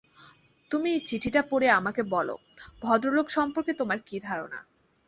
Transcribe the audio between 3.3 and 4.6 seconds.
সম্পর্কে তোমার কী ধারণা।